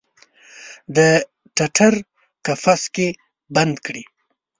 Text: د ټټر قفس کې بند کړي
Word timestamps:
د 0.95 0.97
ټټر 1.55 1.93
قفس 2.45 2.81
کې 2.95 3.07
بند 3.55 3.75
کړي 3.85 4.03